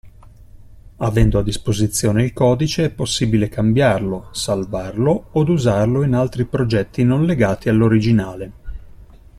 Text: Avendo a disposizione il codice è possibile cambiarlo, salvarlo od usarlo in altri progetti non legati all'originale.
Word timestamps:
Avendo 0.97 1.37
a 1.37 1.43
disposizione 1.43 2.23
il 2.23 2.33
codice 2.33 2.85
è 2.85 2.89
possibile 2.89 3.49
cambiarlo, 3.49 4.29
salvarlo 4.31 5.27
od 5.33 5.47
usarlo 5.47 6.01
in 6.01 6.15
altri 6.15 6.45
progetti 6.45 7.03
non 7.03 7.23
legati 7.23 7.69
all'originale. 7.69 8.51